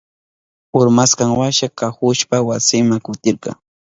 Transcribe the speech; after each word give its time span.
Urmashkanwasha 0.79 1.65
kuhushpa 1.77 2.35
wasinma 2.47 2.95
kutirka. 3.05 3.49